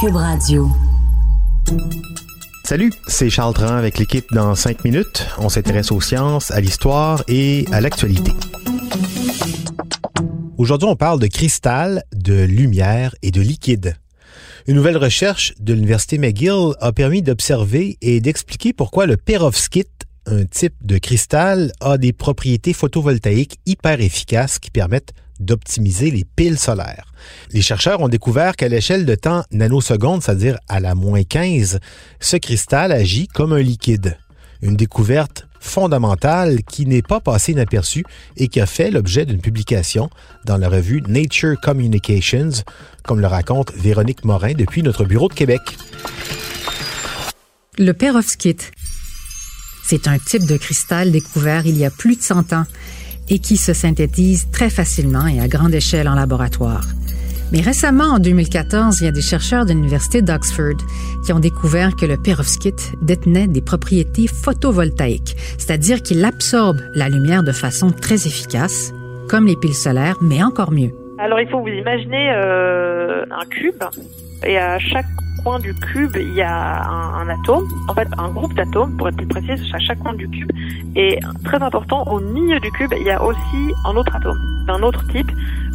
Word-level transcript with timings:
Cube 0.00 0.16
Radio. 0.16 0.68
Salut, 2.64 2.92
c'est 3.06 3.30
Charles 3.30 3.54
Tran 3.54 3.76
avec 3.76 3.96
l'équipe 3.96 4.26
dans 4.30 4.54
5 4.54 4.84
minutes. 4.84 5.26
On 5.38 5.48
s'intéresse 5.48 5.90
aux 5.90 6.02
sciences, 6.02 6.50
à 6.50 6.60
l'histoire 6.60 7.24
et 7.28 7.64
à 7.72 7.80
l'actualité. 7.80 8.32
Aujourd'hui, 10.58 10.86
on 10.86 10.96
parle 10.96 11.18
de 11.18 11.28
cristal, 11.28 12.02
de 12.14 12.44
lumière 12.44 13.14
et 13.22 13.30
de 13.30 13.40
liquide. 13.40 13.96
Une 14.66 14.76
nouvelle 14.76 14.98
recherche 14.98 15.54
de 15.60 15.72
l'Université 15.72 16.18
McGill 16.18 16.74
a 16.80 16.92
permis 16.92 17.22
d'observer 17.22 17.96
et 18.02 18.20
d'expliquer 18.20 18.74
pourquoi 18.74 19.06
le 19.06 19.16
perovskite, 19.16 20.04
un 20.26 20.44
type 20.44 20.74
de 20.84 20.98
cristal, 20.98 21.72
a 21.80 21.96
des 21.96 22.12
propriétés 22.12 22.74
photovoltaïques 22.74 23.58
hyper 23.64 24.02
efficaces 24.02 24.58
qui 24.58 24.70
permettent 24.70 25.14
d'optimiser 25.40 26.10
les 26.10 26.24
piles 26.24 26.58
solaires. 26.58 27.12
Les 27.52 27.62
chercheurs 27.62 28.00
ont 28.00 28.08
découvert 28.08 28.56
qu'à 28.56 28.68
l'échelle 28.68 29.06
de 29.06 29.14
temps 29.14 29.44
nanoseconde, 29.50 30.22
c'est-à-dire 30.22 30.58
à 30.68 30.80
la 30.80 30.94
moins 30.94 31.22
15, 31.22 31.80
ce 32.20 32.36
cristal 32.36 32.92
agit 32.92 33.28
comme 33.28 33.52
un 33.52 33.62
liquide. 33.62 34.16
Une 34.62 34.76
découverte 34.76 35.46
fondamentale 35.60 36.62
qui 36.62 36.86
n'est 36.86 37.02
pas 37.02 37.20
passée 37.20 37.52
inaperçue 37.52 38.04
et 38.36 38.48
qui 38.48 38.60
a 38.60 38.66
fait 38.66 38.90
l'objet 38.90 39.26
d'une 39.26 39.40
publication 39.40 40.10
dans 40.44 40.56
la 40.56 40.68
revue 40.68 41.02
Nature 41.08 41.60
Communications, 41.60 42.62
comme 43.02 43.20
le 43.20 43.26
raconte 43.26 43.72
Véronique 43.74 44.24
Morin 44.24 44.52
depuis 44.52 44.82
notre 44.82 45.04
bureau 45.04 45.28
de 45.28 45.34
Québec. 45.34 45.60
Le 47.78 47.92
perovskite, 47.92 48.72
c'est 49.84 50.08
un 50.08 50.18
type 50.18 50.46
de 50.46 50.56
cristal 50.56 51.12
découvert 51.12 51.66
il 51.66 51.76
y 51.76 51.84
a 51.84 51.90
plus 51.90 52.16
de 52.16 52.22
100 52.22 52.52
ans 52.52 52.64
et 53.28 53.38
qui 53.38 53.56
se 53.56 53.72
synthétise 53.72 54.50
très 54.50 54.70
facilement 54.70 55.26
et 55.26 55.40
à 55.40 55.48
grande 55.48 55.74
échelle 55.74 56.08
en 56.08 56.14
laboratoire. 56.14 56.84
Mais 57.52 57.60
récemment, 57.60 58.14
en 58.14 58.18
2014, 58.18 59.00
il 59.00 59.04
y 59.04 59.08
a 59.08 59.12
des 59.12 59.22
chercheurs 59.22 59.66
de 59.66 59.72
l'Université 59.72 60.20
d'Oxford 60.20 60.78
qui 61.24 61.32
ont 61.32 61.38
découvert 61.38 61.94
que 61.94 62.04
le 62.04 62.16
perovskite 62.16 62.92
détenait 63.02 63.46
des 63.46 63.60
propriétés 63.60 64.26
photovoltaïques, 64.26 65.36
c'est-à-dire 65.58 66.02
qu'il 66.02 66.24
absorbe 66.24 66.78
la 66.94 67.08
lumière 67.08 67.44
de 67.44 67.52
façon 67.52 67.90
très 67.90 68.26
efficace, 68.26 68.92
comme 69.28 69.46
les 69.46 69.56
piles 69.56 69.74
solaires, 69.74 70.16
mais 70.20 70.42
encore 70.42 70.72
mieux. 70.72 70.90
Alors 71.18 71.40
il 71.40 71.48
faut 71.48 71.60
vous 71.60 71.68
imaginer 71.68 72.30
euh, 72.34 73.24
un 73.30 73.46
cube 73.46 73.82
et 74.44 74.58
à 74.58 74.78
chaque 74.78 75.06
coin 75.46 75.60
du 75.60 75.72
cube, 75.74 76.16
il 76.16 76.34
y 76.34 76.42
a 76.42 76.82
un, 76.88 77.28
atome, 77.28 77.68
en 77.86 77.94
fait 77.94 78.08
un 78.18 78.30
groupe 78.30 78.52
d'atomes, 78.54 78.96
pour 78.96 79.08
être 79.08 79.16
plus 79.16 79.28
précis, 79.28 79.52
à 79.72 79.78
chaque 79.78 80.00
coin 80.00 80.12
du 80.12 80.28
cube. 80.28 80.50
Et 80.96 81.20
très 81.44 81.62
important, 81.62 82.02
au 82.08 82.18
milieu 82.18 82.58
du 82.58 82.68
cube, 82.72 82.92
il 82.98 83.06
y 83.06 83.12
a 83.12 83.22
aussi 83.22 83.60
un 83.84 83.94
autre 83.94 84.12
atome, 84.16 84.40
d'un 84.66 84.82
autre 84.82 85.06
type, 85.12 85.30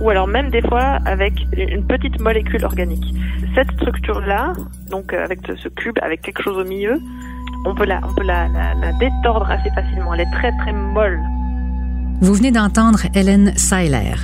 ou 0.00 0.08
alors 0.08 0.28
même 0.28 0.50
des 0.50 0.62
fois 0.62 1.00
avec 1.04 1.32
une 1.56 1.84
petite 1.84 2.20
molécule 2.20 2.64
organique. 2.64 3.12
Cette 3.56 3.72
structure-là, 3.72 4.52
donc 4.88 5.12
euh, 5.12 5.24
avec 5.24 5.40
ce 5.44 5.68
cube, 5.68 5.98
avec 6.00 6.22
quelque 6.22 6.44
chose 6.44 6.58
au 6.58 6.64
milieu, 6.64 7.00
on 7.64 7.74
peut 7.74 7.86
la, 7.86 8.00
on 8.08 8.14
peut 8.14 8.24
la, 8.24 8.46
la 8.46 8.92
détordre 9.00 9.50
assez 9.50 9.70
facilement. 9.70 10.14
Elle 10.14 10.20
est 10.20 10.32
très 10.32 10.52
très 10.58 10.72
molle. 10.72 11.18
Vous 12.20 12.34
venez 12.34 12.50
d'entendre 12.50 13.00
Hélène 13.14 13.52
Seiler. 13.56 14.14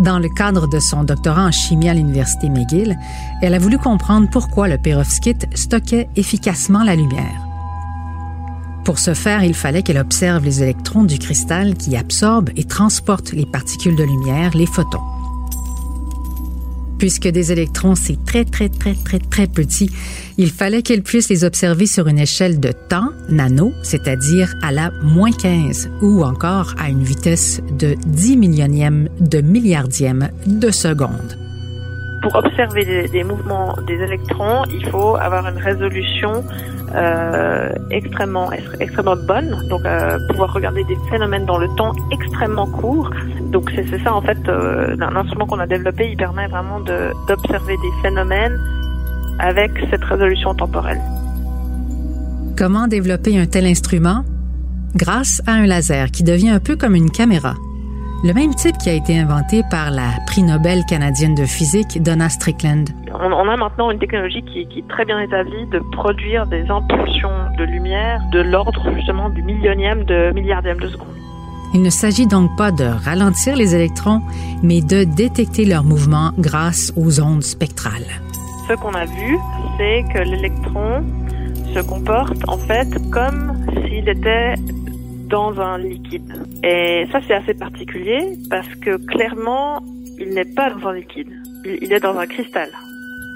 Dans 0.00 0.18
le 0.18 0.28
cadre 0.28 0.66
de 0.68 0.78
son 0.78 1.04
doctorat 1.04 1.46
en 1.46 1.50
chimie 1.50 1.88
à 1.88 1.94
l'Université 1.94 2.48
McGill, 2.48 2.98
elle 3.42 3.54
a 3.54 3.58
voulu 3.58 3.78
comprendre 3.78 4.28
pourquoi 4.30 4.68
le 4.68 4.78
perovskite 4.78 5.46
stockait 5.54 6.08
efficacement 6.16 6.84
la 6.84 6.96
lumière. 6.96 7.46
Pour 8.84 8.98
ce 8.98 9.14
faire, 9.14 9.44
il 9.44 9.54
fallait 9.54 9.82
qu'elle 9.82 9.98
observe 9.98 10.44
les 10.44 10.62
électrons 10.62 11.04
du 11.04 11.18
cristal 11.18 11.74
qui 11.74 11.96
absorbent 11.96 12.50
et 12.56 12.64
transportent 12.64 13.32
les 13.32 13.46
particules 13.46 13.96
de 13.96 14.04
lumière, 14.04 14.50
les 14.54 14.66
photons. 14.66 15.09
Puisque 17.00 17.26
des 17.28 17.50
électrons, 17.50 17.94
c'est 17.94 18.22
très, 18.26 18.44
très, 18.44 18.68
très, 18.68 18.94
très, 18.94 19.18
très 19.18 19.46
petit, 19.46 19.90
il 20.36 20.50
fallait 20.50 20.82
qu'elle 20.82 21.02
puisse 21.02 21.30
les 21.30 21.44
observer 21.44 21.86
sur 21.86 22.08
une 22.08 22.18
échelle 22.18 22.60
de 22.60 22.72
temps, 22.72 23.08
nano, 23.30 23.72
c'est-à-dire 23.82 24.54
à 24.60 24.70
la 24.70 24.90
moins 25.02 25.32
15, 25.32 25.90
ou 26.02 26.22
encore 26.22 26.74
à 26.78 26.90
une 26.90 27.02
vitesse 27.02 27.62
de 27.78 27.96
10 28.06 28.36
millionième 28.36 29.08
de 29.18 29.40
milliardième 29.40 30.28
de 30.46 30.70
seconde. 30.70 31.49
Pour 32.22 32.34
observer 32.36 33.08
des, 33.08 33.24
mouvements 33.24 33.74
des 33.86 33.94
électrons, 33.94 34.64
il 34.70 34.86
faut 34.90 35.16
avoir 35.16 35.48
une 35.48 35.56
résolution 35.56 36.44
euh, 36.94 37.70
extrêmement 37.90 38.50
extrêmement 38.78 39.16
bonne, 39.16 39.56
donc 39.68 39.84
euh, 39.86 40.18
pouvoir 40.28 40.52
regarder 40.52 40.84
des 40.84 40.96
phénomènes 41.10 41.46
dans 41.46 41.56
le 41.56 41.68
temps 41.76 41.92
extrêmement 42.10 42.66
court. 42.66 43.10
Donc 43.52 43.70
c'est 43.74 44.02
ça 44.02 44.14
en 44.14 44.20
fait, 44.20 44.38
euh, 44.48 44.96
l'instrument 44.96 45.46
qu'on 45.46 45.60
a 45.60 45.66
développé, 45.66 46.10
il 46.10 46.16
permet 46.16 46.46
vraiment 46.48 46.80
d'observer 46.80 47.76
des 47.76 48.02
phénomènes 48.02 48.58
avec 49.38 49.70
cette 49.90 50.04
résolution 50.04 50.54
temporelle. 50.54 51.00
Comment 52.56 52.86
développer 52.86 53.38
un 53.38 53.46
tel 53.46 53.64
instrument? 53.66 54.24
Grâce 54.94 55.40
à 55.46 55.52
un 55.52 55.66
laser 55.66 56.10
qui 56.10 56.24
devient 56.24 56.50
un 56.50 56.60
peu 56.60 56.76
comme 56.76 56.94
une 56.94 57.10
caméra. 57.10 57.54
Le 58.22 58.34
même 58.34 58.54
type 58.54 58.76
qui 58.76 58.90
a 58.90 58.92
été 58.92 59.18
inventé 59.18 59.62
par 59.70 59.90
la 59.90 60.10
prix 60.26 60.42
Nobel 60.42 60.84
canadienne 60.84 61.34
de 61.34 61.46
physique 61.46 62.02
Donna 62.02 62.28
Strickland. 62.28 62.90
On, 63.14 63.48
a 63.48 63.56
maintenant 63.56 63.90
une 63.90 63.98
technologie 63.98 64.42
qui, 64.42 64.66
qui, 64.66 64.80
est 64.80 64.88
très 64.88 65.06
bien 65.06 65.18
établie 65.20 65.66
de 65.68 65.78
produire 65.92 66.46
des 66.46 66.70
impulsions 66.70 67.32
de 67.56 67.64
lumière 67.64 68.20
de 68.30 68.40
l'ordre 68.40 68.82
justement 68.94 69.30
du 69.30 69.42
millionième 69.42 70.04
de 70.04 70.32
milliardième 70.34 70.78
de 70.80 70.88
seconde. 70.88 71.08
Il 71.72 71.80
ne 71.80 71.88
s'agit 71.88 72.26
donc 72.26 72.54
pas 72.58 72.72
de 72.72 72.84
ralentir 72.84 73.56
les 73.56 73.74
électrons, 73.74 74.20
mais 74.62 74.82
de 74.82 75.04
détecter 75.04 75.64
leur 75.64 75.82
mouvement 75.82 76.32
grâce 76.36 76.92
aux 76.98 77.22
ondes 77.22 77.42
spectrales. 77.42 78.20
Ce 78.68 78.74
qu'on 78.74 78.92
a 78.92 79.06
vu, 79.06 79.38
c'est 79.78 80.04
que 80.12 80.18
l'électron 80.18 81.06
se 81.72 81.80
comporte 81.88 82.46
en 82.48 82.58
fait 82.58 82.88
comme 83.10 83.64
s'il 83.86 84.06
était 84.10 84.56
dans 85.30 85.58
un 85.60 85.78
liquide. 85.78 86.32
Et 86.64 87.06
ça, 87.10 87.20
c'est 87.26 87.34
assez 87.34 87.54
particulier 87.54 88.36
parce 88.50 88.74
que 88.76 88.96
clairement, 89.06 89.82
il 90.18 90.30
n'est 90.30 90.44
pas 90.44 90.70
dans 90.70 90.88
un 90.88 90.94
liquide. 90.94 91.30
Il, 91.64 91.92
est 91.92 92.00
dans 92.00 92.18
un 92.18 92.26
cristal. 92.26 92.68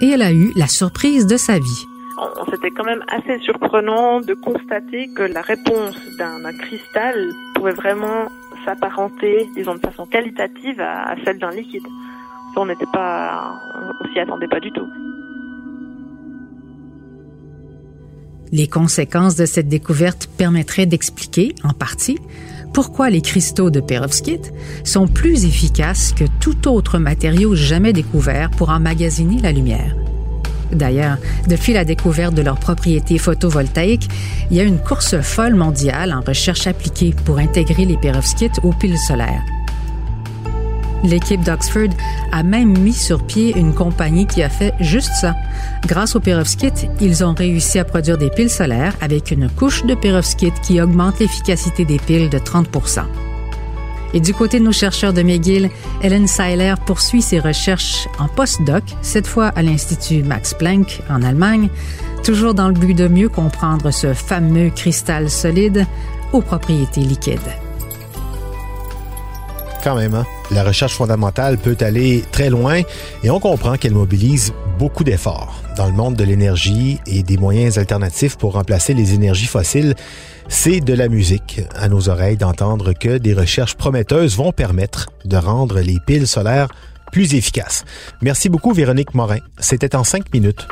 Et 0.00 0.10
elle 0.10 0.22
a 0.22 0.32
eu 0.32 0.52
la 0.56 0.66
surprise 0.66 1.26
de 1.26 1.36
sa 1.36 1.58
vie. 1.58 1.86
C'était 2.50 2.70
quand 2.70 2.84
même 2.84 3.02
assez 3.08 3.38
surprenant 3.40 4.20
de 4.20 4.34
constater 4.34 5.08
que 5.14 5.22
la 5.22 5.42
réponse 5.42 5.96
d'un 6.18 6.52
cristal 6.52 7.14
pouvait 7.54 7.72
vraiment 7.72 8.28
s'apparenter, 8.64 9.48
disons 9.56 9.74
de 9.74 9.80
façon 9.80 10.06
qualitative, 10.06 10.80
à, 10.80 11.14
celle 11.24 11.38
d'un 11.38 11.50
liquide. 11.50 11.86
on 12.56 12.66
n'était 12.66 12.86
pas, 12.92 13.54
on 14.00 14.12
s'y 14.12 14.20
attendait 14.20 14.48
pas 14.48 14.60
du 14.60 14.70
tout. 14.72 14.86
Les 18.54 18.68
conséquences 18.68 19.34
de 19.34 19.46
cette 19.46 19.68
découverte 19.68 20.28
permettraient 20.36 20.84
d'expliquer, 20.84 21.54
en 21.64 21.72
partie, 21.72 22.18
pourquoi 22.74 23.08
les 23.08 23.22
cristaux 23.22 23.70
de 23.70 23.80
perovskite 23.80 24.52
sont 24.84 25.08
plus 25.08 25.46
efficaces 25.46 26.12
que 26.12 26.24
tout 26.38 26.68
autre 26.68 26.98
matériau 26.98 27.54
jamais 27.54 27.94
découvert 27.94 28.50
pour 28.50 28.68
emmagasiner 28.68 29.40
la 29.40 29.52
lumière. 29.52 29.96
D'ailleurs, 30.70 31.16
depuis 31.48 31.72
la 31.72 31.86
découverte 31.86 32.34
de 32.34 32.42
leurs 32.42 32.60
propriétés 32.60 33.16
photovoltaïques, 33.16 34.08
il 34.50 34.58
y 34.58 34.60
a 34.60 34.64
une 34.64 34.78
course 34.78 35.18
folle 35.22 35.54
mondiale 35.54 36.12
en 36.12 36.20
recherche 36.20 36.66
appliquée 36.66 37.14
pour 37.24 37.38
intégrer 37.38 37.86
les 37.86 37.96
perovskites 37.96 38.60
aux 38.62 38.72
piles 38.72 38.98
solaires. 38.98 39.42
L'équipe 41.02 41.42
d'Oxford 41.42 41.90
a 42.30 42.42
même 42.42 42.78
mis 42.78 42.92
sur 42.92 43.26
pied 43.26 43.56
une 43.56 43.74
compagnie 43.74 44.26
qui 44.26 44.42
a 44.42 44.48
fait 44.48 44.72
juste 44.80 45.12
ça. 45.20 45.34
Grâce 45.86 46.14
au 46.16 46.20
perovskite, 46.20 46.86
ils 47.00 47.24
ont 47.24 47.34
réussi 47.34 47.78
à 47.78 47.84
produire 47.84 48.18
des 48.18 48.30
piles 48.30 48.50
solaires 48.50 48.94
avec 49.00 49.30
une 49.30 49.48
couche 49.48 49.84
de 49.84 49.94
perovskite 49.94 50.60
qui 50.62 50.80
augmente 50.80 51.18
l'efficacité 51.18 51.84
des 51.84 51.98
piles 51.98 52.30
de 52.30 52.38
30 52.38 52.68
et 54.14 54.20
du 54.20 54.34
côté 54.34 54.58
de 54.58 54.64
nos 54.64 54.72
chercheurs 54.72 55.12
de 55.12 55.22
McGill, 55.22 55.70
Helen 56.02 56.26
Seiler 56.26 56.74
poursuit 56.84 57.22
ses 57.22 57.40
recherches 57.40 58.08
en 58.18 58.28
postdoc, 58.28 58.84
cette 59.00 59.26
fois 59.26 59.46
à 59.48 59.62
l'Institut 59.62 60.22
Max 60.22 60.54
Planck 60.54 61.00
en 61.08 61.22
Allemagne, 61.22 61.68
toujours 62.22 62.54
dans 62.54 62.68
le 62.68 62.74
but 62.74 62.94
de 62.94 63.08
mieux 63.08 63.28
comprendre 63.28 63.90
ce 63.90 64.12
fameux 64.12 64.70
cristal 64.70 65.30
solide 65.30 65.86
aux 66.32 66.42
propriétés 66.42 67.00
liquides. 67.00 67.40
Quand 69.82 69.96
même, 69.96 70.14
hein? 70.14 70.24
La 70.52 70.62
recherche 70.62 70.94
fondamentale 70.94 71.58
peut 71.58 71.76
aller 71.80 72.22
très 72.30 72.50
loin 72.50 72.82
et 73.24 73.30
on 73.30 73.40
comprend 73.40 73.76
qu'elle 73.76 73.94
mobilise 73.94 74.52
beaucoup 74.78 75.02
d'efforts. 75.02 75.60
Dans 75.76 75.86
le 75.86 75.92
monde 75.92 76.14
de 76.14 76.22
l'énergie 76.22 77.00
et 77.06 77.24
des 77.24 77.36
moyens 77.36 77.78
alternatifs 77.78 78.36
pour 78.36 78.52
remplacer 78.52 78.94
les 78.94 79.14
énergies 79.14 79.46
fossiles, 79.46 79.94
c'est 80.46 80.80
de 80.80 80.94
la 80.94 81.08
musique 81.08 81.62
à 81.74 81.88
nos 81.88 82.08
oreilles 82.08 82.36
d'entendre 82.36 82.92
que 82.92 83.18
des 83.18 83.34
recherches 83.34 83.74
prometteuses 83.74 84.36
vont 84.36 84.52
permettre 84.52 85.08
de 85.24 85.36
rendre 85.36 85.80
les 85.80 85.98
piles 86.06 86.28
solaires 86.28 86.68
plus 87.10 87.34
efficaces. 87.34 87.84
Merci 88.20 88.48
beaucoup 88.48 88.72
Véronique 88.72 89.14
Morin. 89.14 89.40
C'était 89.58 89.96
en 89.96 90.04
cinq 90.04 90.32
minutes. 90.32 90.68